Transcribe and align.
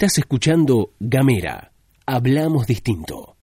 Estás 0.00 0.16
escuchando 0.18 0.92
Gamera. 1.00 1.72
Hablamos 2.06 2.68
distinto. 2.68 3.36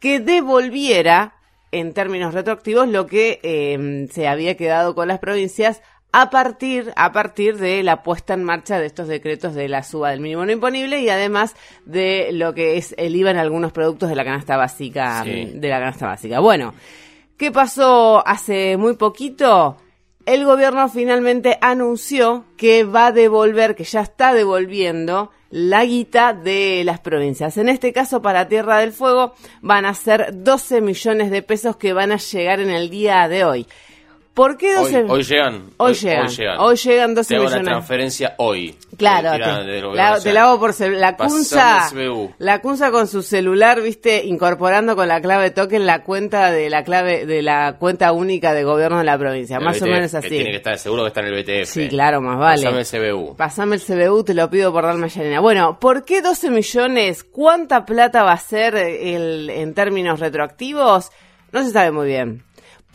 que 0.00 0.20
devolviera, 0.20 1.36
en 1.72 1.94
términos 1.94 2.34
retroactivos, 2.34 2.86
lo 2.86 3.06
que 3.06 3.40
eh, 3.42 4.08
se 4.12 4.28
había 4.28 4.58
quedado 4.58 4.94
con 4.94 5.08
las 5.08 5.18
provincias 5.18 5.80
a 6.18 6.30
partir, 6.30 6.94
a 6.96 7.12
partir 7.12 7.58
de 7.58 7.82
la 7.82 8.02
puesta 8.02 8.32
en 8.32 8.42
marcha 8.42 8.78
de 8.78 8.86
estos 8.86 9.06
decretos 9.06 9.54
de 9.54 9.68
la 9.68 9.82
suba 9.82 10.12
del 10.12 10.20
mínimo 10.20 10.46
no 10.46 10.52
imponible 10.52 10.98
y 11.02 11.10
además 11.10 11.54
de 11.84 12.30
lo 12.32 12.54
que 12.54 12.78
es 12.78 12.94
el 12.96 13.14
IVA 13.14 13.32
en 13.32 13.36
algunos 13.36 13.70
productos 13.70 14.08
de 14.08 14.16
la 14.16 14.24
canasta 14.24 14.56
básica, 14.56 15.22
Sí. 15.24 15.50
de 15.54 15.68
la 15.68 15.78
canasta 15.78 16.06
básica. 16.06 16.40
Bueno, 16.40 16.72
¿qué 17.36 17.52
pasó 17.52 18.26
hace 18.26 18.78
muy 18.78 18.96
poquito? 18.96 19.76
El 20.24 20.46
gobierno 20.46 20.88
finalmente 20.88 21.58
anunció 21.60 22.46
que 22.56 22.84
va 22.84 23.08
a 23.08 23.12
devolver, 23.12 23.76
que 23.76 23.84
ya 23.84 24.00
está 24.00 24.32
devolviendo 24.32 25.30
la 25.50 25.84
guita 25.84 26.32
de 26.32 26.82
las 26.86 26.98
provincias. 26.98 27.58
En 27.58 27.68
este 27.68 27.92
caso, 27.92 28.22
para 28.22 28.48
Tierra 28.48 28.78
del 28.78 28.92
Fuego, 28.92 29.34
van 29.60 29.84
a 29.84 29.92
ser 29.92 30.30
12 30.32 30.80
millones 30.80 31.30
de 31.30 31.42
pesos 31.42 31.76
que 31.76 31.92
van 31.92 32.10
a 32.10 32.16
llegar 32.16 32.60
en 32.60 32.70
el 32.70 32.88
día 32.88 33.28
de 33.28 33.44
hoy. 33.44 33.66
¿Por 34.36 34.58
qué 34.58 34.74
12? 34.74 35.04
Hoy, 35.04 35.06
hoy 35.08 35.22
llegan. 35.22 35.70
Hoy 35.78 35.94
llegan. 35.94 36.26
Hoy 36.26 36.28
llegan. 36.36 36.58
Hoy 36.60 36.76
llegan 36.76 37.14
12 37.14 37.28
Te 37.28 37.34
hago 37.36 37.44
una 37.46 37.50
millones. 37.56 37.72
transferencia 37.72 38.34
hoy. 38.36 38.76
Claro, 38.98 39.30
Te 39.32 39.38
te, 39.38 39.44
tiran 39.44 39.56
la, 39.56 40.10
nacional. 40.10 40.22
te 40.22 40.32
la 40.34 40.42
hago 40.42 40.60
por 40.60 40.80
la 40.90 41.16
Cunza, 41.16 41.90
la 42.38 42.60
Cunza 42.60 42.90
con 42.90 43.06
su 43.08 43.22
celular, 43.22 43.80
viste, 43.80 44.26
incorporando 44.26 44.94
con 44.94 45.08
la 45.08 45.22
clave 45.22 45.50
token 45.52 45.86
la 45.86 46.02
cuenta 46.04 46.50
de 46.50 46.68
la 46.68 46.84
clave 46.84 47.24
de 47.24 47.40
la 47.40 47.76
cuenta 47.78 48.12
única 48.12 48.52
de 48.52 48.64
gobierno 48.64 48.98
de 48.98 49.04
la 49.04 49.16
provincia, 49.16 49.56
El 49.56 49.64
más 49.64 49.80
o 49.80 49.86
menos 49.86 50.10
que 50.10 50.18
así. 50.18 50.28
Tiene 50.28 50.50
que 50.50 50.56
estar 50.56 50.78
seguro 50.78 51.04
que 51.04 51.08
está 51.08 51.20
en 51.20 51.26
el 51.28 51.42
BTF. 51.42 51.70
Sí, 51.70 51.88
claro, 51.88 52.20
más 52.20 52.38
vale. 52.38 52.62
Pasame 52.62 52.80
el 52.80 53.14
CBU. 53.14 53.36
Pasame 53.36 53.76
el 53.76 53.80
CBU, 53.82 54.22
te 54.22 54.34
lo 54.34 54.50
pido 54.50 54.70
por 54.70 54.84
darme 54.84 55.08
llanera. 55.08 55.40
Bueno, 55.40 55.78
¿por 55.80 56.04
qué 56.04 56.20
12 56.20 56.50
millones? 56.50 57.24
¿Cuánta 57.24 57.86
plata 57.86 58.22
va 58.22 58.32
a 58.32 58.38
ser 58.38 58.76
el, 58.76 59.48
en 59.48 59.72
términos 59.72 60.20
retroactivos? 60.20 61.10
No 61.52 61.62
se 61.64 61.70
sabe 61.70 61.90
muy 61.90 62.06
bien. 62.06 62.45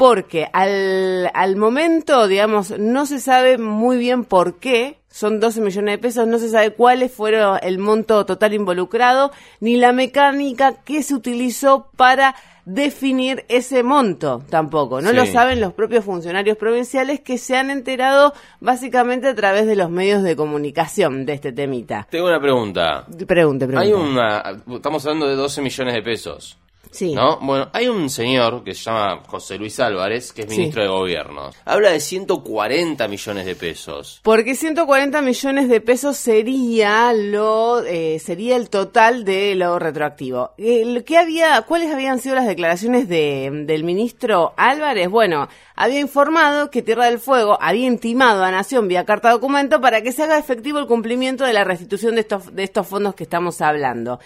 Porque 0.02 0.48
al, 0.52 1.30
al 1.32 1.58
momento, 1.58 2.28
digamos, 2.28 2.72
no 2.80 3.06
se 3.06 3.20
sabe 3.20 3.60
muy 3.60 4.00
bien 4.00 4.26
por 4.26 4.56
qué. 4.56 4.98
Son 5.10 5.40
12 5.40 5.62
millones 5.62 5.94
de 5.94 5.98
pesos, 6.00 6.26
no 6.26 6.40
se 6.40 6.50
sabe 6.50 6.72
cuáles 6.72 7.12
fueron 7.12 7.60
el 7.62 7.78
monto 7.78 8.26
total 8.26 8.56
involucrado, 8.56 9.30
ni 9.60 9.76
la 9.76 9.92
mecánica 9.92 10.82
que 10.84 11.04
se 11.04 11.14
utilizó 11.14 11.92
para 11.98 12.34
definir 12.66 13.46
ese 13.48 13.84
monto 13.84 14.42
tampoco. 14.50 15.02
No 15.02 15.14
lo 15.14 15.24
saben 15.28 15.62
los 15.62 15.74
propios 15.74 16.04
funcionarios 16.04 16.58
provinciales 16.58 17.20
que 17.20 17.38
se 17.38 17.56
han 17.56 17.70
enterado 17.70 18.34
básicamente 18.60 19.28
a 19.28 19.36
través 19.36 19.68
de 19.68 19.76
los 19.76 19.92
medios 19.92 20.24
de 20.24 20.36
comunicación 20.36 21.28
de 21.28 21.34
este 21.34 21.52
temita. 21.52 22.08
Tengo 22.10 22.26
una 22.26 22.42
pregunta. 22.42 23.06
Pregunte, 23.28 23.68
pregunte. 23.68 23.78
Hay 23.78 23.94
una. 23.94 24.64
Estamos 24.68 25.06
hablando 25.06 25.28
de 25.28 25.36
12 25.36 25.62
millones 25.62 25.94
de 25.94 26.02
pesos. 26.02 26.58
Sí. 26.92 27.14
¿No? 27.16 27.40
Bueno, 27.42 27.70
hay 27.74 27.88
un 27.88 28.10
señor 28.10 28.64
que 28.64 28.76
se 28.76 28.84
llama 28.84 29.24
José 29.28 29.58
Luis 29.58 29.80
Álvarez, 29.80 30.34
que 30.34 30.42
es 30.42 30.50
Sí. 30.50 30.58
ministro 30.58 30.84
de 30.84 30.90
Gobierno. 30.90 31.50
Habla 31.66 31.92
de 31.92 32.00
140 32.00 33.08
millones 33.08 33.46
de 33.46 33.56
pesos. 33.56 34.20
Porque 34.24 34.56
140 34.56 35.22
millones 35.22 35.70
de 35.70 35.82
pesos 35.82 36.18
sería 36.18 37.14
lo 37.14 37.82
eh, 37.84 38.20
sería 38.20 38.56
el 38.58 38.70
total 38.70 39.24
de 39.24 39.56
lo 39.56 39.80
retroactivo. 39.80 40.52
¿qué 40.58 41.18
había, 41.18 41.62
¿Cuáles 41.64 41.92
habían 41.92 42.20
sido 42.20 42.36
las 42.36 42.46
declaraciones 42.46 43.08
de, 43.08 43.50
del 43.66 43.84
ministro 43.84 44.54
Álvarez? 44.58 45.10
Bueno, 45.10 45.48
había 45.76 46.00
informado 46.00 46.70
que 46.70 46.82
Tierra 46.82 47.06
del 47.06 47.20
Fuego 47.20 47.58
había 47.62 47.88
intimado 47.88 48.44
a 48.44 48.52
Nación 48.52 48.88
vía 48.88 49.06
carta 49.06 49.32
documento 49.32 49.82
para 49.82 50.02
que 50.02 50.12
se 50.12 50.24
haga 50.24 50.38
efectivo 50.38 50.80
el 50.80 50.88
cumplimiento 50.88 51.46
de 51.46 51.54
la 51.54 51.64
restitución 51.64 52.16
de 52.16 52.22
estos, 52.22 52.54
de 52.54 52.64
estos 52.64 52.86
fondos 52.88 53.16
que 53.16 53.24
estamos 53.24 53.62
hablando. 53.62 54.20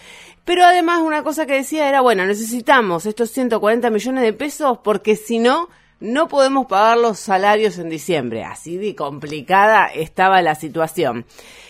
Pero 0.44 0.64
además 0.64 1.00
una 1.02 1.24
cosa 1.24 1.44
que 1.44 1.54
decía 1.54 1.88
era, 1.88 2.00
bueno, 2.02 2.24
necesitamos 2.56 3.04
estos 3.04 3.30
140 3.32 3.90
millones 3.90 4.22
de 4.24 4.32
pesos 4.32 4.78
porque 4.82 5.14
si 5.14 5.38
no, 5.38 5.68
no 6.00 6.26
podemos 6.26 6.64
pagar 6.64 6.96
los 6.96 7.18
salarios 7.18 7.76
en 7.76 7.90
diciembre. 7.90 8.44
Así 8.44 8.78
de 8.78 8.94
complicada 8.94 9.88
estaba 9.88 10.40
la 10.40 10.54
situación. 10.54 11.26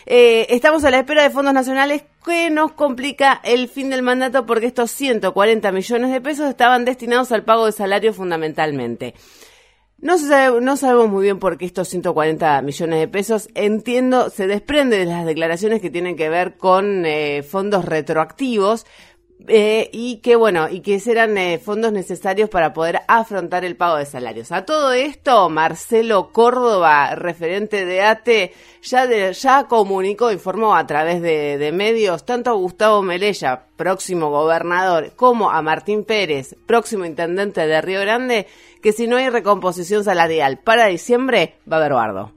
Eh, 0.06 0.46
estamos 0.50 0.84
a 0.84 0.92
la 0.92 0.98
espera 0.98 1.24
de 1.24 1.30
fondos 1.30 1.52
nacionales 1.52 2.04
que 2.24 2.50
nos 2.50 2.70
complica 2.70 3.40
el 3.42 3.68
fin 3.68 3.90
del 3.90 4.02
mandato 4.02 4.46
porque 4.46 4.66
estos 4.66 4.92
140 4.92 5.72
millones 5.72 6.12
de 6.12 6.20
pesos 6.20 6.48
estaban 6.48 6.84
destinados 6.84 7.32
al 7.32 7.42
pago 7.42 7.66
de 7.66 7.72
salarios 7.72 8.14
fundamentalmente. 8.14 9.14
No, 9.98 10.18
sabemos 10.18 11.08
muy 11.08 11.24
bien 11.24 11.38
por 11.38 11.56
qué 11.56 11.64
estos 11.64 11.88
140 11.88 12.60
millones 12.62 13.00
de 13.00 13.08
pesos, 13.08 13.48
entiendo, 13.54 14.28
se 14.28 14.46
desprende 14.46 14.98
de 14.98 15.06
las 15.06 15.24
declaraciones 15.24 15.80
que 15.80 15.90
tienen 15.90 16.16
que 16.16 16.28
ver 16.28 16.58
con 16.58 17.06
eh, 17.06 17.42
fondos 17.42 17.86
retroactivos, 17.86 18.84
eh, 19.48 19.90
y 19.92 20.16
que 20.18 20.34
bueno, 20.34 20.68
y 20.68 20.80
que 20.80 20.98
serán 20.98 21.36
eh, 21.36 21.58
fondos 21.58 21.92
necesarios 21.92 22.48
para 22.48 22.72
poder 22.72 23.00
afrontar 23.06 23.64
el 23.64 23.76
pago 23.76 23.96
de 23.96 24.06
salarios. 24.06 24.50
A 24.50 24.64
todo 24.64 24.92
esto, 24.92 25.48
Marcelo 25.50 26.30
Córdoba, 26.32 27.14
referente 27.14 27.84
de 27.84 28.02
ATE, 28.02 28.54
ya, 28.82 29.30
ya 29.30 29.64
comunicó, 29.68 30.32
informó 30.32 30.74
a 30.74 30.86
través 30.86 31.20
de, 31.20 31.70
medios, 31.72 32.24
tanto 32.24 32.50
a 32.50 32.54
Gustavo 32.54 33.02
Melella, 33.02 33.66
próximo 33.76 34.30
gobernador, 34.30 35.12
como 35.16 35.50
a 35.50 35.60
Martín 35.60 36.04
Pérez, 36.04 36.56
próximo 36.66 37.04
intendente 37.04 37.66
de 37.66 37.80
Río 37.82 38.00
Grande, 38.00 38.46
que 38.82 38.92
si 38.92 39.06
no 39.06 39.16
hay 39.16 39.28
recomposición 39.28 40.02
salarial 40.02 40.58
para 40.58 40.86
diciembre, 40.86 41.54
va 41.70 41.76
a 41.76 41.80
haber 41.80 41.92
bardo. 41.92 42.32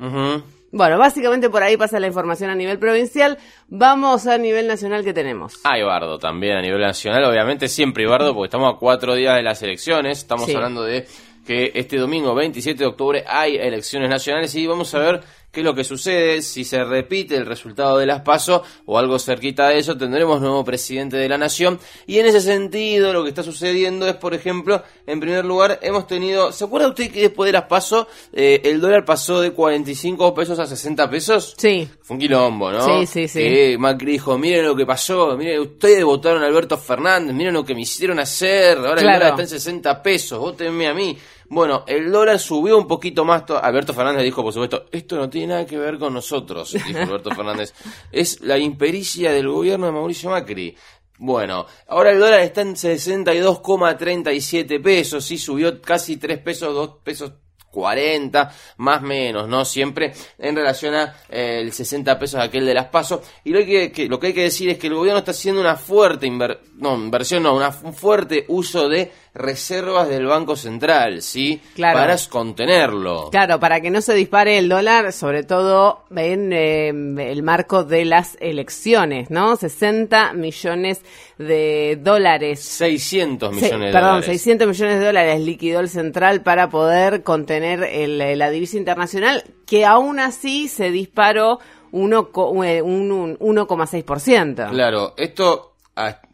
Bueno, 0.72 0.98
básicamente 0.98 1.50
por 1.50 1.64
ahí 1.64 1.78
pasa 1.78 2.00
la 2.00 2.08
información 2.08 2.50
a 2.50 2.56
nivel 2.56 2.78
provincial. 2.78 3.38
Vamos 3.68 4.28
a 4.28 4.38
nivel 4.38 4.68
nacional 4.68 5.04
que 5.04 5.14
tenemos. 5.14 5.60
Hay 5.64 5.82
bardo 5.84 6.20
también 6.20 6.58
a 6.58 6.62
nivel 6.62 6.82
nacional, 6.82 7.24
obviamente 7.24 7.68
siempre 7.68 8.04
hay 8.04 8.10
bardo 8.10 8.34
porque 8.34 8.48
estamos 8.48 8.76
a 8.76 8.78
cuatro 8.78 9.16
días 9.16 9.36
de 9.36 9.44
las 9.44 9.62
elecciones. 9.64 10.20
Estamos 10.20 10.48
hablando 10.54 10.84
de 10.84 11.08
que 11.46 11.72
este 11.74 11.98
domingo 11.98 12.36
27 12.36 12.78
de 12.78 12.86
octubre 12.86 13.24
hay 13.28 13.56
elecciones 13.56 14.10
nacionales 14.10 14.54
y 14.54 14.68
vamos 14.68 14.94
a 14.94 15.00
ver 15.00 15.22
qué 15.52 15.62
es 15.62 15.66
lo 15.66 15.74
que 15.74 15.84
sucede, 15.84 16.42
si 16.42 16.64
se 16.64 16.84
repite 16.84 17.36
el 17.36 17.46
resultado 17.46 17.98
de 17.98 18.06
las 18.06 18.22
PASO 18.22 18.64
o 18.86 18.98
algo 18.98 19.18
cerquita 19.20 19.70
de 19.70 19.80
eso, 19.80 19.98
tendremos 19.98 20.42
nuevo 20.42 20.64
presidente 20.64 21.18
de 21.18 21.28
la 21.28 21.38
nación. 21.38 21.80
Y 22.06 22.20
en 22.20 22.28
ese 22.28 22.42
sentido, 22.42 23.14
lo 23.14 23.24
que 23.24 23.30
está 23.30 23.44
sucediendo 23.44 24.08
es, 24.08 24.16
por 24.16 24.34
ejemplo, 24.34 24.84
en 25.08 25.20
primer 25.20 25.46
lugar, 25.46 25.80
hemos 25.82 26.08
tenido, 26.08 26.52
¿se 26.52 26.66
acuerda 26.66 26.88
usted 26.88 27.12
que 27.12 27.22
después 27.22 27.48
de 27.48 27.54
las 27.54 27.64
PASO 27.64 28.08
eh, 28.34 28.62
el 28.64 28.80
dólar 28.80 29.06
pasó 29.06 29.42
de 29.42 29.52
45 29.52 30.34
pesos 30.34 30.60
a 30.60 30.66
60 30.66 31.10
pesos? 31.10 31.56
Sí. 31.58 31.90
Fue 32.02 32.16
un 32.16 32.22
quilombo, 32.22 32.72
¿no? 32.72 32.86
Sí, 32.86 33.06
sí, 33.06 33.28
sí. 33.28 33.76
Macri 33.78 34.14
dijo, 34.14 34.38
miren 34.38 34.66
lo 34.66 34.76
que 34.76 34.86
pasó, 34.86 35.36
miren, 35.36 35.60
ustedes 35.62 36.04
votaron 36.04 36.44
a 36.44 36.46
Alberto 36.46 36.78
Fernández, 36.78 37.34
miren 37.34 37.54
lo 37.54 37.66
que 37.66 37.74
me 37.74 37.82
hicieron 37.82 38.20
hacer, 38.20 38.78
ahora 38.78 39.02
el 39.02 39.08
dólar 39.08 39.30
está 39.30 39.42
en 39.42 39.48
60 39.48 40.04
pesos, 40.04 40.40
votenme 40.40 40.88
a 40.88 40.94
mí. 40.94 41.18
Bueno, 41.50 41.84
el 41.88 42.12
dólar 42.12 42.38
subió 42.40 42.78
un 42.78 42.88
poquito 42.88 43.26
más. 43.26 43.44
Alberto 43.50 43.94
Fernández 43.94 44.24
dijo, 44.24 44.42
por 44.44 44.54
supuesto, 44.54 44.86
esto 44.92 45.18
no 45.18 45.30
tiene 45.30 45.48
nada 45.48 45.66
que 45.66 45.78
ver 45.78 45.98
con 45.98 46.14
nosotros, 46.14 46.72
dijo 46.74 47.00
Alberto 47.04 47.32
Fernández. 47.32 47.74
Es 48.12 48.42
la 48.42 48.60
impericia 48.60 49.32
del 49.32 49.50
gobierno 49.50 49.88
de 49.88 49.92
Mauricio 49.92 50.30
Macri. 50.30 50.78
Bueno, 51.18 51.66
ahora 51.88 52.12
el 52.12 52.20
dólar 52.20 52.42
está 52.42 52.62
en 52.62 52.76
62,37 52.76 54.82
pesos, 54.82 55.26
sí 55.26 55.38
subió 55.38 55.82
casi 55.82 56.18
3 56.18 56.40
pesos, 56.40 56.74
2 56.74 56.98
pesos 57.04 57.34
40, 57.72 58.52
más 58.78 59.02
menos, 59.02 59.48
¿no? 59.48 59.66
Siempre 59.66 60.14
en 60.38 60.56
relación 60.56 60.96
a 60.96 61.16
eh, 61.30 61.62
el 61.62 61.72
60 61.72 62.18
pesos 62.18 62.40
aquel 62.40 62.66
de 62.66 62.74
las 62.74 62.88
pasos. 62.88 63.22
Y 63.44 63.52
lo 63.52 63.60
que, 63.66 63.92
que, 63.92 64.08
lo 64.08 64.20
que 64.20 64.28
hay 64.28 64.34
que 64.34 64.44
decir 64.44 64.70
es 64.70 64.78
que 64.78 64.88
el 64.88 64.96
gobierno 64.96 65.20
está 65.20 65.32
haciendo 65.32 65.62
una 65.62 65.76
fuerte 65.76 66.26
inversión, 66.26 67.44
no, 67.44 67.56
una, 67.56 67.70
un 67.84 67.94
fuerte 67.94 68.46
uso 68.48 68.90
de 68.90 69.12
reservas 69.40 70.10
del 70.10 70.26
Banco 70.26 70.56
Central, 70.56 71.22
¿sí? 71.22 71.62
Claro. 71.74 71.98
Para 71.98 72.18
contenerlo. 72.30 73.30
Claro, 73.32 73.60
para 73.60 73.82
que 73.82 73.90
no 73.90 74.02
se 74.02 74.14
dispare 74.14 74.58
el 74.58 74.70
dólar, 74.70 75.14
sobre 75.14 75.44
todo 75.44 76.04
en 76.16 76.52
eh, 76.54 76.90
el 76.90 77.42
marco 77.42 77.84
de 77.84 78.06
las 78.06 78.38
elecciones, 78.42 79.32
¿no? 79.32 79.56
60 79.56 80.34
millones 80.34 81.02
de 81.38 81.98
dólares. 82.02 82.60
600 82.60 83.54
millones 83.54 83.72
de 83.72 83.78
perdón, 83.78 83.92
dólares. 83.92 83.94
Perdón, 83.94 84.24
600 84.24 84.68
millones 84.68 85.00
de 85.00 85.06
dólares 85.06 85.42
liquidó 85.42 85.80
el 85.80 85.90
central 85.90 86.42
para 86.42 86.70
poder 86.70 87.24
contener 87.24 87.84
el, 87.84 88.18
la 88.38 88.50
divisa 88.50 88.78
internacional, 88.78 89.46
que 89.66 89.86
aún 89.86 90.20
así 90.20 90.68
se 90.68 90.92
disparó 90.92 91.60
uno, 91.92 92.30
eh, 92.66 92.82
un 92.82 93.38
1,6%. 93.40 94.70
Claro, 94.70 95.14
esto 95.18 95.76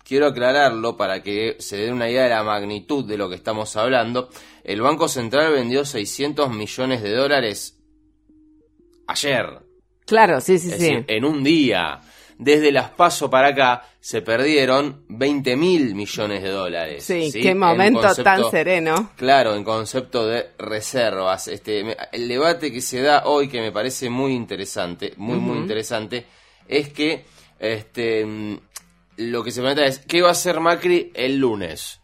quiero 0.06 0.28
aclararlo 0.28 0.96
para 0.96 1.22
que 1.24 1.57
se 1.60 1.78
den 1.78 1.94
una 1.94 2.10
idea 2.10 2.24
de 2.24 2.30
la 2.30 2.44
magnitud 2.44 3.04
de 3.06 3.18
lo 3.18 3.28
que 3.28 3.36
estamos 3.36 3.75
hablando. 3.75 4.30
El 4.63 4.81
Banco 4.81 5.10
Central 5.10 5.52
vendió 5.52 5.84
600 5.84 6.52
millones 6.52 7.02
de 7.02 7.12
dólares 7.12 7.78
ayer. 9.07 9.60
Claro, 10.06 10.40
sí, 10.40 10.60
sí, 10.60 10.72
sí. 10.72 11.04
en 11.07 11.25
un 11.25 11.44
día. 11.44 12.02
Desde 12.38 12.72
las 12.72 12.90
paso 12.90 13.30
para 13.30 13.50
acá 13.50 13.84
se 14.00 14.22
perdieron 14.22 15.06
20 15.07 15.56
mil 15.56 15.96
millones 15.96 16.44
de 16.44 16.50
dólares. 16.50 17.04
Sí, 17.04 17.31
qué 17.31 17.56
momento 17.56 18.13
tan 18.13 18.51
sereno. 18.51 19.12
Claro, 19.16 19.56
en 19.56 19.63
concepto 19.63 20.28
de 20.28 20.51
reservas. 20.58 21.48
Este, 21.48 21.96
el 22.12 22.28
debate 22.28 22.74
que 22.74 22.81
se 22.81 23.01
da 23.01 23.24
hoy, 23.25 23.48
que 23.48 23.62
me 23.62 23.72
parece 23.72 24.10
muy 24.10 24.34
interesante, 24.34 25.13
muy, 25.16 25.38
muy 25.38 25.58
interesante, 25.58 26.25
es 26.68 26.90
que 26.90 27.24
este, 27.58 28.60
lo 29.17 29.44
que 29.44 29.51
se 29.51 29.62
plantea 29.62 29.85
es, 29.85 30.00
¿qué 30.00 30.21
va 30.21 30.29
a 30.29 30.31
hacer 30.31 30.59
Macri 30.59 31.12
el 31.15 31.38
lunes? 31.38 32.01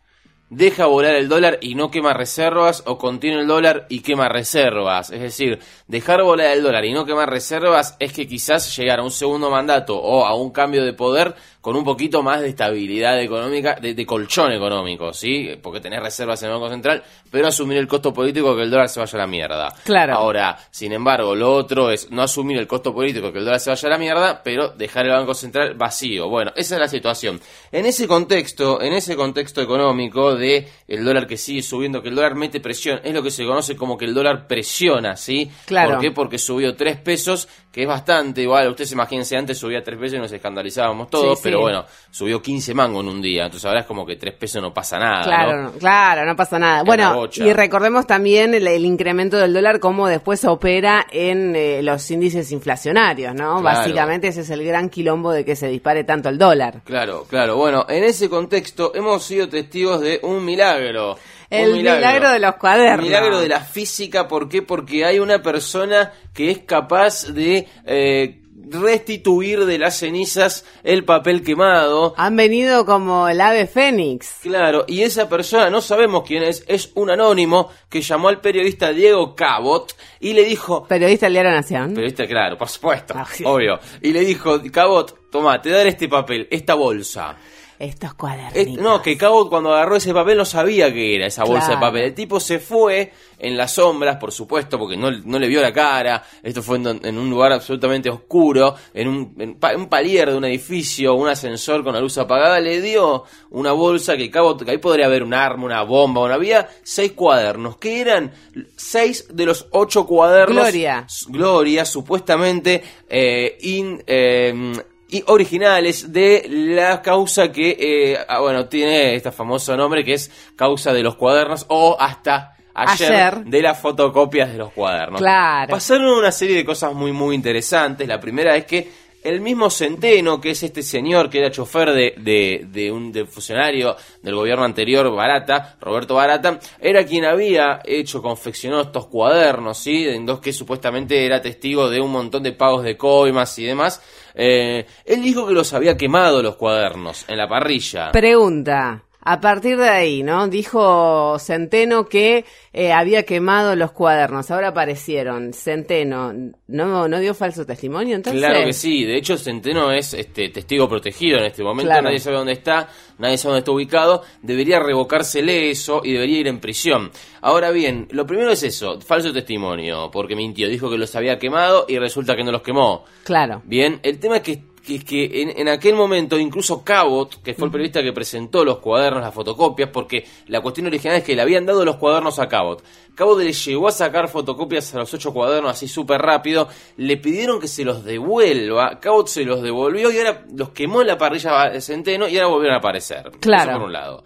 ¿Deja 0.49 0.85
volar 0.85 1.15
el 1.15 1.29
dólar 1.29 1.59
y 1.61 1.75
no 1.75 1.91
quema 1.91 2.13
reservas 2.13 2.83
o 2.85 2.97
contiene 2.97 3.39
el 3.39 3.47
dólar 3.47 3.85
y 3.87 4.01
quema 4.01 4.27
reservas? 4.27 5.09
Es 5.09 5.21
decir, 5.21 5.59
dejar 5.87 6.23
volar 6.23 6.51
el 6.51 6.61
dólar 6.61 6.83
y 6.83 6.91
no 6.91 7.05
quemar 7.05 7.29
reservas 7.29 7.95
es 7.99 8.11
que 8.11 8.27
quizás 8.27 8.75
llegar 8.75 8.99
a 8.99 9.03
un 9.03 9.11
segundo 9.11 9.49
mandato 9.49 9.97
o 9.97 10.25
a 10.25 10.35
un 10.35 10.51
cambio 10.51 10.83
de 10.83 10.91
poder 10.91 11.35
con 11.61 11.75
un 11.75 11.83
poquito 11.83 12.23
más 12.23 12.41
de 12.41 12.49
estabilidad 12.49 13.21
económica, 13.21 13.75
de, 13.79 14.05
colchón 14.05 14.51
económico, 14.51 15.13
¿sí? 15.13 15.51
Porque 15.61 15.79
tener 15.79 16.01
reservas 16.01 16.41
en 16.41 16.49
el 16.49 16.55
Banco 16.55 16.69
Central, 16.69 17.03
pero 17.29 17.47
asumir 17.47 17.77
el 17.77 17.87
costo 17.87 18.11
político 18.11 18.55
que 18.55 18.63
el 18.63 18.71
dólar 18.71 18.89
se 18.89 18.99
vaya 18.99 19.15
a 19.15 19.21
la 19.21 19.27
mierda. 19.27 19.73
Claro. 19.83 20.15
Ahora, 20.15 20.57
sin 20.71 20.91
embargo, 20.91 21.35
lo 21.35 21.53
otro 21.53 21.91
es 21.91 22.09
no 22.09 22.23
asumir 22.23 22.57
el 22.57 22.67
costo 22.67 22.93
político 22.93 23.31
que 23.31 23.37
el 23.37 23.45
dólar 23.45 23.59
se 23.59 23.69
vaya 23.69 23.87
a 23.87 23.91
la 23.91 23.97
mierda, 23.99 24.41
pero 24.43 24.69
dejar 24.69 25.05
el 25.05 25.11
Banco 25.11 25.35
Central 25.35 25.75
vacío. 25.75 26.27
Bueno, 26.29 26.51
esa 26.55 26.75
es 26.75 26.81
la 26.81 26.87
situación. 26.87 27.39
En 27.71 27.85
ese 27.85 28.07
contexto, 28.07 28.81
en 28.81 28.93
ese 28.93 29.15
contexto 29.15 29.61
económico 29.61 30.35
de 30.35 30.67
el 30.87 31.05
dólar 31.05 31.27
que 31.27 31.37
sigue 31.37 31.61
subiendo, 31.61 32.01
que 32.01 32.09
el 32.09 32.15
dólar 32.15 32.33
mete 32.33 32.59
presión, 32.59 33.01
es 33.03 33.13
lo 33.13 33.21
que 33.21 33.29
se 33.29 33.45
conoce 33.45 33.75
como 33.75 33.97
que 33.97 34.05
el 34.05 34.15
dólar 34.15 34.47
presiona, 34.47 35.15
¿sí? 35.15 35.49
Claro. 35.65 35.91
¿Por 35.91 35.99
qué? 35.99 36.11
Porque 36.11 36.39
subió 36.39 36.75
3 36.75 36.97
pesos, 36.97 37.47
que 37.71 37.83
es 37.83 37.87
bastante 37.87 38.41
igual. 38.41 38.67
Ustedes 38.69 38.91
imagínense, 38.91 39.37
antes 39.37 39.57
subía 39.57 39.83
3 39.83 39.99
pesos 39.99 40.17
y 40.17 40.21
nos 40.21 40.31
escandalizábamos 40.31 41.09
todos, 41.09 41.39
pero 41.51 41.61
bueno, 41.61 41.85
subió 42.09 42.41
15 42.41 42.73
mangos 42.73 43.03
en 43.03 43.09
un 43.09 43.21
día. 43.21 43.45
Entonces 43.45 43.65
ahora 43.65 43.81
es 43.81 43.85
como 43.85 44.05
que 44.05 44.15
3 44.15 44.33
pesos 44.35 44.61
no 44.61 44.73
pasa 44.73 44.97
nada. 44.97 45.23
Claro, 45.23 45.63
¿no? 45.63 45.71
claro, 45.73 46.25
no 46.25 46.35
pasa 46.35 46.59
nada. 46.59 46.83
bueno, 46.83 47.29
y 47.35 47.53
recordemos 47.53 48.07
también 48.07 48.53
el, 48.53 48.85
incremento 48.85 49.37
del 49.37 49.53
dólar, 49.53 49.79
cómo 49.79 50.07
después 50.07 50.43
opera 50.45 51.05
en 51.11 51.55
eh, 51.55 51.81
los 51.83 52.09
índices 52.11 52.51
inflacionarios, 52.51 53.35
¿no? 53.35 53.61
Básicamente 53.61 54.27
ese 54.27 54.41
es 54.41 54.49
el 54.49 54.63
gran 54.63 54.89
quilombo 54.89 55.31
de 55.31 55.45
que 55.45 55.55
se 55.55 55.67
dispare 55.67 56.03
tanto 56.03 56.29
el 56.29 56.37
dólar. 56.37 56.81
Claro, 56.83 57.25
claro. 57.29 57.55
Bueno, 57.55 57.85
en 57.89 58.03
ese 58.03 58.29
contexto 58.29 58.93
hemos 58.95 59.23
sido 59.23 59.49
testigos 59.49 60.01
de 60.01 60.19
un 60.23 60.43
milagro. 60.43 61.17
El 61.51 61.73
milagro. 61.73 62.31
de 62.31 62.39
los 62.39 62.55
cuadernos. 62.55 62.99
El 62.99 63.05
milagro 63.05 63.39
de 63.41 63.49
la 63.49 63.59
física, 63.59 64.27
¿por 64.27 64.47
qué? 64.47 64.61
Porque 64.61 65.03
hay 65.05 65.19
una 65.19 65.41
persona 65.41 66.13
que 66.33 66.49
es 66.49 66.59
capaz 66.59 67.27
de 67.27 67.67
eh, 67.85 68.40
restituir 68.69 69.65
de 69.65 69.77
las 69.77 69.97
cenizas 69.97 70.65
el 70.83 71.03
papel 71.03 71.43
quemado. 71.43 72.13
Han 72.17 72.35
venido 72.35 72.85
como 72.85 73.27
el 73.27 73.41
ave 73.41 73.67
fénix. 73.67 74.39
Claro, 74.41 74.85
y 74.87 75.01
esa 75.01 75.27
persona, 75.29 75.69
no 75.69 75.81
sabemos 75.81 76.23
quién 76.25 76.43
es, 76.43 76.63
es 76.67 76.91
un 76.95 77.09
anónimo 77.09 77.69
que 77.89 78.01
llamó 78.01 78.29
al 78.29 78.41
periodista 78.41 78.93
Diego 78.93 79.35
Cabot 79.35 79.95
y 80.19 80.33
le 80.33 80.43
dijo... 80.43 80.85
Periodista 80.87 81.25
del 81.27 81.33
Diario 81.33 81.51
Nación. 81.51 81.93
Periodista, 81.93 82.27
claro, 82.27 82.57
por 82.57 82.69
supuesto, 82.69 83.13
ah, 83.17 83.27
obvio. 83.45 83.79
Y 84.01 84.11
le 84.11 84.21
dijo, 84.21 84.61
Cabot, 84.71 85.29
toma, 85.29 85.61
te 85.61 85.69
daré 85.69 85.89
este 85.89 86.07
papel, 86.07 86.47
esta 86.51 86.73
bolsa 86.73 87.37
estos 87.81 88.13
cuadernos. 88.13 88.77
no, 88.79 89.01
que 89.01 89.17
Cabo 89.17 89.49
cuando 89.49 89.73
agarró 89.73 89.95
ese 89.95 90.13
papel 90.13 90.37
no 90.37 90.45
sabía 90.45 90.93
que 90.93 91.15
era 91.15 91.25
esa 91.25 91.43
bolsa 91.43 91.71
de 91.71 91.77
papel. 91.77 92.03
El 92.03 92.13
tipo 92.13 92.39
se 92.39 92.59
fue 92.59 93.11
en 93.39 93.57
las 93.57 93.73
sombras, 93.73 94.17
por 94.17 94.31
supuesto, 94.31 94.77
porque 94.77 94.95
no, 94.95 95.09
no 95.09 95.39
le 95.39 95.47
vio 95.47 95.61
la 95.61 95.73
cara. 95.73 96.23
Esto 96.43 96.61
fue 96.61 96.77
en, 96.77 97.17
un 97.17 97.29
lugar 97.29 97.51
absolutamente 97.51 98.07
oscuro, 98.07 98.75
en 98.93 99.07
un, 99.07 99.57
un, 99.75 99.89
palier 99.89 100.29
de 100.29 100.37
un 100.37 100.45
edificio, 100.45 101.15
un 101.15 101.27
ascensor 101.27 101.83
con 101.83 101.93
la 101.93 101.99
luz 101.99 102.19
apagada. 102.19 102.59
Le 102.59 102.79
dio 102.81 103.23
una 103.49 103.71
bolsa 103.71 104.15
que 104.15 104.29
Cabo, 104.29 104.55
que 104.55 104.69
ahí 104.69 104.77
podría 104.77 105.07
haber 105.07 105.23
un 105.23 105.33
arma, 105.33 105.65
una 105.65 105.81
bomba, 105.81 106.21
una 106.21 106.35
había 106.35 106.69
seis 106.83 107.13
cuadernos, 107.13 107.77
que 107.77 107.99
eran 107.99 108.31
seis 108.75 109.25
de 109.33 109.45
los 109.45 109.67
ocho 109.71 110.05
cuadernos. 110.05 110.55
Gloria. 110.55 111.07
Gloria, 111.27 111.85
supuestamente, 111.85 112.83
eh, 113.09 113.57
in, 113.61 114.03
eh, 114.05 114.73
y 115.11 115.23
originales 115.27 116.11
de 116.11 116.45
la 116.49 117.01
causa 117.01 117.51
que, 117.51 117.77
eh, 117.77 118.17
ah, 118.27 118.39
bueno, 118.39 118.67
tiene 118.67 119.15
este 119.15 119.31
famoso 119.31 119.75
nombre 119.75 120.03
que 120.03 120.13
es 120.13 120.31
causa 120.55 120.93
de 120.93 121.03
los 121.03 121.15
cuadernos 121.15 121.65
o 121.67 121.97
hasta 121.99 122.55
ayer, 122.73 123.11
Ayer. 123.11 123.43
de 123.43 123.61
las 123.61 123.77
fotocopias 123.77 124.51
de 124.51 124.57
los 124.57 124.71
cuadernos. 124.71 125.19
Claro. 125.19 125.69
Pasaron 125.69 126.07
una 126.07 126.31
serie 126.31 126.55
de 126.55 126.65
cosas 126.65 126.93
muy, 126.93 127.11
muy 127.11 127.35
interesantes. 127.35 128.07
La 128.07 128.19
primera 128.19 128.55
es 128.55 128.65
que 128.65 128.89
el 129.23 129.41
mismo 129.41 129.69
Centeno, 129.69 130.41
que 130.41 130.51
es 130.51 130.63
este 130.63 130.83
señor 130.83 131.29
que 131.29 131.39
era 131.39 131.51
chofer 131.51 131.91
de, 131.91 132.15
de, 132.17 132.65
de 132.71 132.91
un 132.91 133.13
funcionario 133.27 133.95
del 134.21 134.35
gobierno 134.35 134.63
anterior, 134.63 135.13
Barata, 135.13 135.77
Roberto 135.79 136.15
Barata, 136.15 136.59
era 136.79 137.05
quien 137.05 137.25
había 137.25 137.81
hecho, 137.85 138.21
confeccionó 138.21 138.81
estos 138.81 139.07
cuadernos, 139.07 139.77
¿sí? 139.77 140.07
En 140.07 140.25
dos 140.25 140.39
que 140.39 140.53
supuestamente 140.53 141.25
era 141.25 141.41
testigo 141.41 141.89
de 141.89 142.01
un 142.01 142.11
montón 142.11 142.43
de 142.43 142.53
pagos 142.53 142.83
de 142.83 142.97
coimas 142.97 143.57
y 143.59 143.65
demás. 143.65 144.01
Eh, 144.33 144.85
él 145.05 145.21
dijo 145.21 145.47
que 145.47 145.53
los 145.53 145.73
había 145.73 145.97
quemado 145.97 146.41
los 146.41 146.55
cuadernos 146.55 147.25
en 147.27 147.37
la 147.37 147.47
parrilla. 147.47 148.11
Pregunta. 148.11 149.03
A 149.23 149.39
partir 149.39 149.77
de 149.77 149.87
ahí, 149.87 150.23
¿no? 150.23 150.47
Dijo 150.47 151.37
Centeno 151.37 152.07
que 152.07 152.43
eh, 152.73 152.91
había 152.91 153.23
quemado 153.23 153.75
los 153.75 153.91
cuadernos. 153.91 154.49
Ahora 154.49 154.69
aparecieron. 154.69 155.53
Centeno, 155.53 156.33
¿no, 156.67 157.07
no 157.07 157.19
dio 157.19 157.35
falso 157.35 157.65
testimonio 157.65 158.15
entonces? 158.15 158.41
Claro 158.41 158.65
que 158.65 158.73
sí, 158.73 159.05
de 159.05 159.17
hecho 159.17 159.37
Centeno 159.37 159.91
es 159.91 160.15
este 160.15 160.49
testigo 160.49 160.89
protegido 160.89 161.37
en 161.37 161.45
este 161.45 161.63
momento, 161.63 161.89
Claro. 161.89 162.03
nadie 162.03 162.19
sabe 162.19 162.37
dónde 162.37 162.53
está, 162.53 162.89
nadie 163.19 163.37
sabe 163.37 163.51
dónde 163.51 163.59
está 163.59 163.71
ubicado, 163.71 164.23
debería 164.41 164.79
revocársele 164.79 165.69
eso 165.69 166.01
y 166.03 166.13
debería 166.13 166.39
ir 166.39 166.47
en 166.47 166.59
prisión. 166.59 167.11
Ahora 167.41 167.69
bien, 167.71 168.07
lo 168.11 168.25
primero 168.25 168.51
es 168.51 168.63
eso, 168.63 168.99
falso 169.01 169.31
testimonio, 169.31 170.09
porque 170.11 170.35
mintió, 170.35 170.67
dijo 170.67 170.89
que 170.89 170.97
los 170.97 171.15
había 171.15 171.37
quemado 171.37 171.85
y 171.87 171.99
resulta 171.99 172.35
que 172.35 172.43
no 172.43 172.51
los 172.51 172.61
quemó. 172.63 173.05
Claro. 173.23 173.61
Bien, 173.65 173.99
el 174.03 174.19
tema 174.19 174.37
es 174.37 174.43
que, 174.43 174.70
que, 174.85 175.03
que 175.03 175.41
en, 175.41 175.59
en 175.59 175.67
aquel 175.69 175.95
momento 175.95 176.37
incluso 176.37 176.83
Cabot, 176.83 177.41
que 177.41 177.53
fue 177.53 177.67
el 177.67 177.71
periodista 177.71 178.01
que 178.01 178.13
presentó 178.13 178.65
los 178.65 178.79
cuadernos, 178.79 179.21
las 179.21 179.33
fotocopias, 179.33 179.89
porque 179.89 180.25
la 180.47 180.61
cuestión 180.61 180.87
original 180.87 181.17
es 181.17 181.23
que 181.23 181.35
le 181.35 181.41
habían 181.41 181.65
dado 181.65 181.85
los 181.85 181.97
cuadernos 181.97 182.39
a 182.39 182.47
Cabot. 182.47 182.83
Cabot 183.15 183.39
le 183.39 183.53
llegó 183.53 183.87
a 183.87 183.91
sacar 183.91 184.27
fotocopias 184.29 184.93
a 184.95 184.99
los 184.99 185.13
ocho 185.13 185.33
cuadernos 185.33 185.71
así 185.71 185.87
súper 185.87 186.21
rápido, 186.21 186.67
le 186.97 187.17
pidieron 187.17 187.59
que 187.59 187.67
se 187.67 187.83
los 187.83 188.03
devuelva, 188.03 188.99
Cabot 188.99 189.27
se 189.27 189.43
los 189.43 189.61
devolvió 189.61 190.11
y 190.11 190.17
ahora 190.17 190.45
los 190.53 190.69
quemó 190.69 191.01
en 191.01 191.07
la 191.07 191.17
parrilla 191.17 191.69
de 191.69 191.81
Centeno 191.81 192.27
y 192.27 192.37
ahora 192.37 192.47
volvieron 192.47 192.75
a 192.75 192.79
aparecer. 192.79 193.31
Claro. 193.39 193.71
Eso 193.71 193.79
por 193.79 193.87
un 193.87 193.93
lado. 193.93 194.23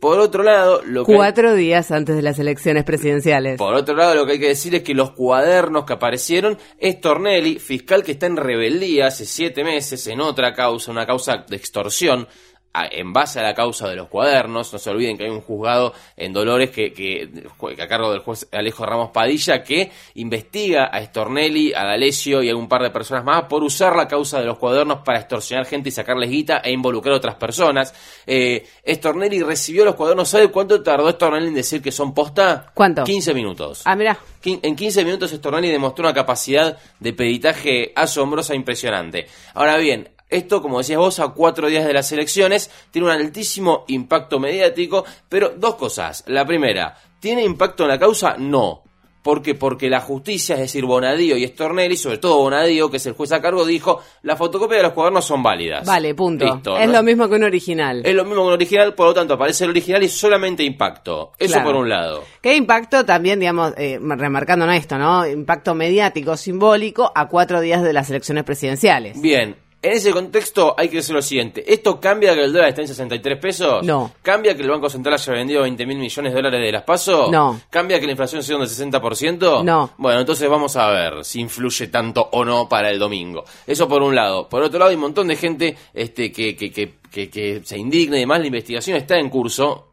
Por 0.00 0.20
otro 0.20 0.44
lado, 0.44 0.82
lo 0.84 1.04
que... 1.04 1.14
Cuatro 1.14 1.54
días 1.54 1.90
antes 1.90 2.14
de 2.14 2.22
las 2.22 2.38
elecciones 2.38 2.84
presidenciales. 2.84 3.58
Por 3.58 3.74
otro 3.74 3.96
lado, 3.96 4.14
lo 4.14 4.26
que 4.26 4.32
hay 4.32 4.38
que 4.38 4.48
decir 4.48 4.74
es 4.76 4.82
que 4.82 4.94
los 4.94 5.10
cuadernos 5.10 5.84
que 5.84 5.94
aparecieron 5.94 6.56
es 6.78 7.00
Tornelli, 7.00 7.58
fiscal 7.58 8.04
que 8.04 8.12
está 8.12 8.26
en 8.26 8.36
rebeldía 8.36 9.08
hace 9.08 9.26
siete 9.26 9.64
meses 9.64 10.06
en 10.06 10.20
otra 10.20 10.54
causa, 10.54 10.92
una 10.92 11.04
causa 11.04 11.44
de 11.48 11.56
extorsión. 11.56 12.28
En 12.74 13.12
base 13.12 13.40
a 13.40 13.42
la 13.42 13.54
causa 13.54 13.88
de 13.88 13.96
los 13.96 14.08
cuadernos, 14.08 14.72
no 14.72 14.78
se 14.78 14.90
olviden 14.90 15.16
que 15.16 15.24
hay 15.24 15.30
un 15.30 15.40
juzgado 15.40 15.94
en 16.16 16.32
Dolores 16.32 16.70
que, 16.70 16.92
que, 16.92 17.28
que 17.74 17.82
a 17.82 17.88
cargo 17.88 18.12
del 18.12 18.20
juez 18.20 18.46
Alejo 18.52 18.86
Ramos 18.86 19.10
Padilla 19.10 19.64
que 19.64 19.90
investiga 20.14 20.84
a 20.84 21.02
Stornelli, 21.04 21.72
a 21.74 21.84
D'Alessio 21.84 22.42
y 22.42 22.50
a 22.50 22.56
un 22.56 22.68
par 22.68 22.82
de 22.82 22.90
personas 22.90 23.24
más 23.24 23.44
por 23.44 23.64
usar 23.64 23.96
la 23.96 24.06
causa 24.06 24.38
de 24.38 24.46
los 24.46 24.58
cuadernos 24.58 25.00
para 25.04 25.18
extorsionar 25.18 25.66
gente 25.66 25.88
y 25.88 25.92
sacarles 25.92 26.30
guita 26.30 26.58
e 26.58 26.70
involucrar 26.70 27.14
a 27.14 27.16
otras 27.16 27.34
personas. 27.34 27.94
Eh, 28.26 28.64
Stornelli 28.86 29.42
recibió 29.42 29.84
los 29.84 29.94
cuadernos, 29.94 30.28
¿sabe 30.28 30.48
cuánto 30.48 30.82
tardó 30.82 31.10
Stornelli 31.10 31.48
en 31.48 31.54
decir 31.54 31.82
que 31.82 31.90
son 31.90 32.14
posta? 32.14 32.70
¿Cuánto? 32.74 33.02
15 33.02 33.34
minutos. 33.34 33.82
Ah, 33.86 33.96
mirá. 33.96 34.18
En 34.44 34.76
15 34.76 35.04
minutos 35.04 35.30
Stornelli 35.30 35.70
demostró 35.70 36.04
una 36.04 36.14
capacidad 36.14 36.78
de 37.00 37.12
peritaje 37.12 37.92
asombrosa 37.96 38.52
e 38.52 38.56
impresionante. 38.56 39.26
Ahora 39.54 39.76
bien, 39.78 40.10
esto, 40.28 40.60
como 40.62 40.78
decías 40.78 40.98
vos, 40.98 41.20
a 41.20 41.28
cuatro 41.28 41.68
días 41.68 41.86
de 41.86 41.92
las 41.92 42.10
elecciones, 42.12 42.70
tiene 42.90 43.06
un 43.06 43.12
altísimo 43.12 43.84
impacto 43.88 44.38
mediático, 44.38 45.04
pero 45.28 45.52
dos 45.56 45.76
cosas. 45.76 46.24
La 46.26 46.44
primera, 46.44 46.96
¿tiene 47.20 47.42
impacto 47.44 47.84
en 47.84 47.88
la 47.90 47.98
causa? 47.98 48.36
No. 48.38 48.82
¿Por 49.20 49.42
qué? 49.42 49.54
Porque 49.54 49.90
la 49.90 50.00
justicia, 50.00 50.54
es 50.54 50.60
decir, 50.62 50.84
Bonadío 50.86 51.36
y 51.36 51.46
Stornelli, 51.46 51.96
sobre 51.96 52.18
todo 52.18 52.38
Bonadío, 52.38 52.90
que 52.90 52.96
es 52.98 53.06
el 53.06 53.12
juez 53.12 53.32
a 53.32 53.42
cargo, 53.42 53.66
dijo, 53.66 54.00
la 54.22 54.36
fotocopia 54.36 54.78
de 54.78 54.84
los 54.84 54.92
cuadernos 54.92 55.24
son 55.24 55.42
válidas. 55.42 55.84
Vale, 55.86 56.14
punto. 56.14 56.46
Listo, 56.46 56.78
es 56.78 56.86
¿no? 56.86 56.92
lo 56.94 57.02
mismo 57.02 57.28
que 57.28 57.34
un 57.34 57.42
original. 57.42 58.00
Es 58.06 58.14
lo 58.14 58.24
mismo 58.24 58.42
que 58.42 58.46
un 58.46 58.52
original, 58.54 58.94
por 58.94 59.08
lo 59.08 59.14
tanto, 59.14 59.34
aparece 59.34 59.64
el 59.64 59.70
original 59.70 60.02
y 60.02 60.08
solamente 60.08 60.62
impacto. 60.62 61.32
Eso 61.38 61.54
Claro. 61.54 61.68
por 61.68 61.76
un 61.76 61.88
lado. 61.90 62.24
¿Qué 62.40 62.54
impacto 62.56 63.04
también, 63.04 63.40
digamos, 63.40 63.74
eh, 63.76 63.98
remarcando 64.00 64.70
esto, 64.70 64.96
¿no? 64.96 65.26
Impacto 65.26 65.74
mediático, 65.74 66.36
simbólico, 66.36 67.12
a 67.14 67.28
cuatro 67.28 67.60
días 67.60 67.82
de 67.82 67.92
las 67.92 68.08
elecciones 68.08 68.44
presidenciales. 68.44 69.20
Bien, 69.20 69.56
en 69.80 69.92
ese 69.92 70.10
contexto 70.10 70.74
hay 70.76 70.88
que 70.88 70.96
decir 70.96 71.14
lo 71.14 71.22
siguiente. 71.22 71.64
¿Esto 71.72 72.00
cambia 72.00 72.34
que 72.34 72.42
el 72.42 72.52
dólar 72.52 72.70
está 72.70 72.82
en 72.82 72.88
63 72.88 73.38
pesos? 73.38 73.84
No. 73.84 74.12
¿Cambia 74.22 74.56
que 74.56 74.62
el 74.62 74.70
Banco 74.70 74.90
Central 74.90 75.14
haya 75.14 75.32
vendido 75.32 75.62
20 75.62 75.86
mil 75.86 75.98
millones 75.98 76.32
de 76.32 76.36
dólares 76.36 76.60
de 76.60 76.72
las 76.72 76.82
PASO? 76.82 77.30
No. 77.30 77.60
¿Cambia 77.70 78.00
que 78.00 78.06
la 78.06 78.12
inflación 78.12 78.42
sea 78.42 78.58
del 78.58 78.66
60%? 78.66 79.62
No. 79.62 79.90
Bueno, 79.96 80.20
entonces 80.20 80.48
vamos 80.48 80.76
a 80.76 80.88
ver 80.88 81.24
si 81.24 81.40
influye 81.40 81.86
tanto 81.86 82.28
o 82.32 82.44
no 82.44 82.68
para 82.68 82.90
el 82.90 82.98
domingo. 82.98 83.44
Eso 83.66 83.88
por 83.88 84.02
un 84.02 84.16
lado. 84.16 84.48
Por 84.48 84.62
otro 84.62 84.80
lado, 84.80 84.90
hay 84.90 84.96
un 84.96 85.02
montón 85.02 85.28
de 85.28 85.36
gente 85.36 85.76
este, 85.94 86.32
que, 86.32 86.56
que, 86.56 86.72
que, 86.72 86.94
que, 87.10 87.30
que 87.30 87.60
se 87.64 87.78
indigna 87.78 88.16
y 88.16 88.20
demás. 88.20 88.40
La 88.40 88.46
investigación 88.46 88.96
está 88.96 89.16
en 89.18 89.30
curso. 89.30 89.87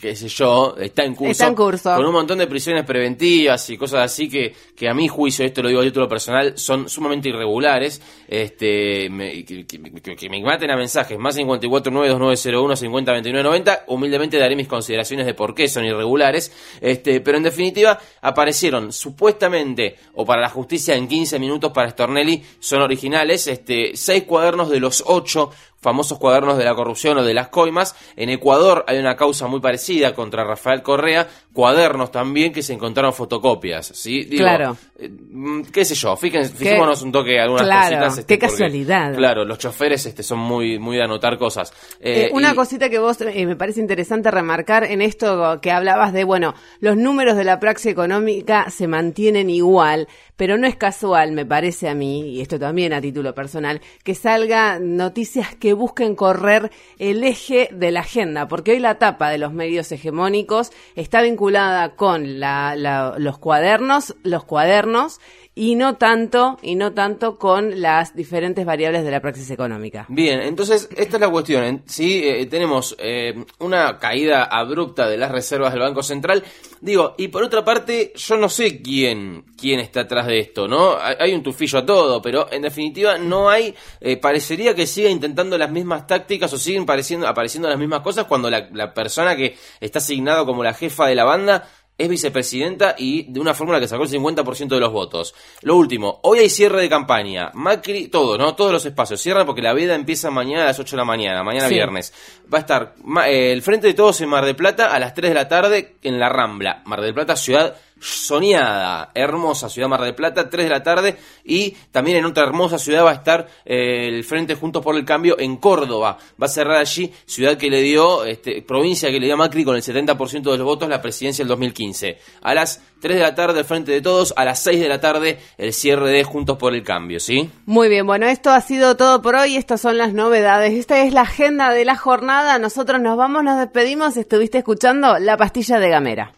Qué 0.00 0.14
sé 0.14 0.28
yo, 0.28 0.76
está 0.78 1.02
en 1.04 1.14
curso. 1.14 1.30
Está 1.32 1.46
en 1.48 1.54
curso. 1.54 1.94
Con 1.96 2.04
un 2.06 2.12
montón 2.12 2.38
de 2.38 2.46
prisiones 2.46 2.84
preventivas 2.84 3.68
y 3.70 3.76
cosas 3.76 4.00
así 4.04 4.28
que, 4.28 4.54
que 4.76 4.88
a 4.88 4.94
mi 4.94 5.08
juicio, 5.08 5.44
esto 5.44 5.62
lo 5.62 5.68
digo 5.68 5.80
a 5.80 5.84
título 5.84 6.08
personal, 6.08 6.56
son 6.56 6.88
sumamente 6.88 7.28
irregulares. 7.30 8.00
Este, 8.28 9.08
me- 9.10 9.44
que, 9.44 9.66
que- 9.66 10.16
que- 10.16 10.28
me 10.28 10.40
maten 10.42 10.70
a 10.70 10.76
mensajes, 10.76 11.18
más 11.18 11.34
54 11.34 11.90
9201 11.90 12.76
50 12.76 13.12
29 13.12 13.42
90. 13.42 13.84
Humildemente 13.88 14.38
daré 14.38 14.54
mis 14.56 14.68
consideraciones 14.68 15.26
de 15.26 15.34
por 15.34 15.54
qué 15.54 15.66
son 15.68 15.84
irregulares. 15.84 16.52
Este, 16.80 17.20
pero 17.20 17.38
en 17.38 17.44
definitiva, 17.44 17.98
aparecieron 18.20 18.92
supuestamente, 18.92 19.96
o 20.14 20.24
para 20.24 20.42
la 20.42 20.48
justicia 20.48 20.94
en 20.96 21.08
15 21.08 21.38
minutos 21.38 21.72
para 21.72 21.90
Stornelli, 21.90 22.42
son 22.60 22.82
originales, 22.82 23.46
este, 23.46 23.92
seis 23.96 24.24
cuadernos 24.24 24.70
de 24.70 24.80
los 24.80 25.02
ocho 25.06 25.50
famosos 25.80 26.18
cuadernos 26.18 26.58
de 26.58 26.64
la 26.64 26.74
corrupción 26.74 27.18
o 27.18 27.22
de 27.24 27.34
las 27.34 27.48
coimas. 27.48 27.94
En 28.16 28.30
Ecuador 28.30 28.84
hay 28.88 28.98
una 28.98 29.16
causa 29.16 29.46
muy 29.46 29.60
parecida 29.60 30.14
contra 30.14 30.44
Rafael 30.44 30.82
Correa, 30.82 31.28
cuadernos 31.52 32.10
también 32.10 32.52
que 32.52 32.62
se 32.62 32.72
encontraron 32.72 33.12
fotocopias, 33.12 33.86
¿sí? 33.86 34.24
Digo, 34.24 34.42
Claro. 34.44 34.76
eh, 34.98 35.08
mm, 35.08 35.62
qué 35.72 35.84
sé 35.84 35.94
yo, 35.94 36.16
fíjense, 36.16 36.54
fijémonos 36.54 37.02
un 37.02 37.12
toque 37.12 37.38
algunas 37.40 37.64
Claro, 37.66 37.88
cositas. 37.96 38.18
este, 38.18 38.34
qué 38.34 38.38
casualidad. 38.38 39.14
Claro, 39.14 39.44
los 39.44 39.58
choferes 39.58 40.04
este, 40.06 40.22
son 40.22 40.38
muy, 40.40 40.78
muy 40.78 40.96
de 40.96 41.02
anotar 41.04 41.38
cosas. 41.38 41.72
Eh, 42.00 42.26
Eh, 42.26 42.30
una 42.32 42.52
y- 42.52 42.54
cosita 42.54 42.88
que 42.90 42.98
vos 42.98 43.18
me 43.20 43.56
parece 43.56 43.80
interesante 43.80 44.30
remarcar 44.30 44.84
en 44.84 45.00
esto 45.02 45.60
que 45.60 45.70
hablabas 45.70 46.12
de, 46.12 46.24
bueno, 46.24 46.54
los 46.80 46.96
números 46.96 47.36
de 47.36 47.44
la 47.44 47.60
praxis 47.60 47.92
económica 47.92 48.70
se 48.70 48.86
mantienen 48.88 49.50
igual, 49.50 50.08
pero 50.36 50.56
no 50.58 50.66
es 50.66 50.76
casual, 50.76 51.32
me 51.32 51.44
parece 51.46 51.88
a 51.88 51.94
mí, 51.94 52.30
y 52.36 52.40
esto 52.40 52.58
también 52.58 52.92
a 52.92 53.00
título 53.00 53.34
personal, 53.34 53.80
que 54.04 54.14
salga 54.14 54.78
noticias 54.80 55.54
que 55.56 55.67
busquen 55.72 56.14
correr 56.14 56.70
el 56.98 57.24
eje 57.24 57.68
de 57.72 57.90
la 57.90 58.00
agenda, 58.00 58.48
porque 58.48 58.72
hoy 58.72 58.78
la 58.78 58.98
tapa 58.98 59.30
de 59.30 59.38
los 59.38 59.52
medios 59.52 59.90
hegemónicos 59.92 60.72
está 60.94 61.22
vinculada 61.22 61.96
con 61.96 62.40
la- 62.40 62.74
la- 62.76 63.14
los 63.18 63.38
cuadernos, 63.38 64.16
los 64.22 64.44
cuadernos, 64.44 65.20
y 65.58 65.74
no 65.74 65.96
tanto, 65.96 66.56
y 66.62 66.76
no 66.76 66.92
tanto 66.92 67.36
con 67.36 67.80
las 67.80 68.14
diferentes 68.14 68.64
variables 68.64 69.02
de 69.02 69.10
la 69.10 69.20
praxis 69.20 69.50
económica. 69.50 70.06
Bien, 70.08 70.40
entonces 70.40 70.88
esta 70.96 71.16
es 71.16 71.20
la 71.20 71.28
cuestión. 71.28 71.64
En- 71.64 71.82
Sí, 71.86 72.22
eh, 72.24 72.46
tenemos 72.46 72.94
eh, 73.00 73.44
una 73.58 73.98
caída 73.98 74.44
abrupta 74.44 75.08
de 75.08 75.16
las 75.16 75.32
reservas 75.32 75.72
del 75.72 75.82
Banco 75.82 76.04
Central. 76.04 76.44
Digo, 76.80 77.16
y 77.18 77.26
por 77.26 77.42
otra 77.42 77.64
parte, 77.64 78.12
yo 78.14 78.36
no 78.36 78.48
sé 78.48 78.80
quién, 78.80 79.44
quién 79.60 79.80
está 79.80 80.02
atrás 80.02 80.28
de 80.28 80.38
esto, 80.38 80.68
¿no? 80.68 80.96
Hay, 80.96 81.34
un 81.34 81.42
tufillo 81.42 81.80
a 81.80 81.86
todo, 81.86 82.22
pero 82.22 82.46
en 82.52 82.62
definitiva 82.62 83.18
no 83.18 83.50
hay, 83.50 83.74
eh, 84.00 84.16
parecería 84.16 84.76
que 84.76 84.86
siga 84.86 85.10
intentando 85.10 85.58
las 85.58 85.72
mismas 85.72 86.06
tácticas 86.06 86.52
o 86.52 86.58
siguen 86.58 86.86
pareciendo, 86.86 87.26
apareciendo 87.26 87.68
las 87.68 87.78
mismas 87.78 88.02
cosas 88.02 88.26
cuando 88.26 88.48
la, 88.48 88.68
la 88.72 88.94
persona 88.94 89.34
que 89.34 89.56
está 89.80 89.98
asignada 89.98 90.44
como 90.44 90.62
la 90.62 90.72
jefa 90.74 91.06
de 91.08 91.16
la 91.16 91.24
banda 91.24 91.68
es 91.98 92.08
vicepresidenta 92.08 92.94
y 92.96 93.24
de 93.24 93.40
una 93.40 93.54
fórmula 93.54 93.80
que 93.80 93.88
sacó 93.88 94.04
el 94.04 94.08
50% 94.08 94.68
de 94.68 94.80
los 94.80 94.92
votos. 94.92 95.34
Lo 95.62 95.76
último, 95.76 96.20
hoy 96.22 96.38
hay 96.38 96.48
cierre 96.48 96.80
de 96.80 96.88
campaña. 96.88 97.50
Macri, 97.54 98.06
todo, 98.06 98.38
¿no? 98.38 98.54
Todos 98.54 98.70
los 98.72 98.86
espacios 98.86 99.20
cierran 99.20 99.44
porque 99.44 99.62
la 99.62 99.72
veda 99.74 99.96
empieza 99.96 100.30
mañana 100.30 100.62
a 100.62 100.66
las 100.66 100.78
8 100.78 100.94
de 100.94 100.98
la 100.98 101.04
mañana, 101.04 101.42
mañana 101.42 101.66
Sí. 101.68 101.74
viernes. 101.74 102.12
Va 102.52 102.58
a 102.58 102.60
estar 102.60 102.94
eh, 103.26 103.52
el 103.52 103.62
Frente 103.62 103.88
de 103.88 103.94
Todos 103.94 104.20
en 104.20 104.28
Mar 104.28 104.44
del 104.44 104.54
Plata 104.54 104.94
a 104.94 104.98
las 105.00 105.12
3 105.12 105.30
de 105.30 105.34
la 105.34 105.48
tarde 105.48 105.96
en 106.02 106.20
la 106.20 106.28
Rambla. 106.28 106.82
Mar 106.86 107.00
del 107.00 107.14
Plata, 107.14 107.34
ciudad 107.36 107.76
soñada, 108.00 109.10
hermosa 109.14 109.68
ciudad 109.68 109.88
Mar 109.88 110.02
del 110.02 110.14
Plata, 110.14 110.48
3 110.48 110.64
de 110.64 110.70
la 110.70 110.82
tarde. 110.82 111.16
Y 111.44 111.70
también 111.90 112.18
en 112.18 112.24
otra 112.26 112.44
hermosa 112.44 112.78
ciudad 112.78 113.04
va 113.04 113.10
a 113.10 113.14
estar 113.14 113.48
eh, 113.64 114.08
el 114.08 114.24
Frente 114.24 114.54
Juntos 114.54 114.82
por 114.82 114.96
el 114.96 115.04
Cambio 115.04 115.38
en 115.38 115.56
Córdoba. 115.56 116.18
Va 116.40 116.46
a 116.46 116.48
cerrar 116.48 116.76
allí, 116.76 117.12
ciudad 117.26 117.56
que 117.56 117.70
le 117.70 117.82
dio, 117.82 118.24
este, 118.24 118.62
provincia 118.62 119.10
que 119.10 119.18
le 119.18 119.26
dio 119.26 119.34
a 119.34 119.38
Macri 119.38 119.64
con 119.64 119.76
el 119.76 119.82
70% 119.82 120.50
de 120.50 120.58
los 120.58 120.64
votos 120.64 120.88
la 120.88 121.02
presidencia 121.02 121.42
del 121.42 121.48
2015. 121.48 122.18
A 122.42 122.54
las 122.54 122.82
3 123.00 123.16
de 123.16 123.22
la 123.22 123.34
tarde 123.34 123.60
el 123.60 123.64
Frente 123.64 123.92
de 123.92 124.00
Todos, 124.00 124.34
a 124.36 124.44
las 124.44 124.60
6 124.62 124.80
de 124.80 124.88
la 124.88 125.00
tarde 125.00 125.38
el 125.56 125.72
cierre 125.72 126.10
de 126.10 126.24
Juntos 126.24 126.56
por 126.58 126.74
el 126.74 126.82
Cambio, 126.82 127.20
¿sí? 127.20 127.50
Muy 127.66 127.88
bien, 127.88 128.06
bueno, 128.06 128.26
esto 128.26 128.50
ha 128.50 128.60
sido 128.60 128.96
todo 128.96 129.22
por 129.22 129.34
hoy. 129.34 129.56
Estas 129.56 129.80
son 129.80 129.98
las 129.98 130.12
novedades. 130.12 130.74
Esta 130.74 131.00
es 131.04 131.12
la 131.12 131.22
agenda 131.22 131.72
de 131.72 131.84
la 131.84 131.96
jornada. 131.96 132.58
Nosotros 132.58 133.00
nos 133.00 133.16
vamos, 133.16 133.44
nos 133.44 133.58
despedimos. 133.58 134.16
Estuviste 134.16 134.58
escuchando 134.58 135.18
La 135.18 135.36
Pastilla 135.36 135.78
de 135.78 135.88
Gamera. 135.88 136.37